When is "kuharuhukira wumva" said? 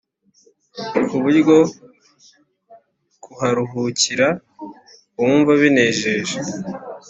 3.23-5.51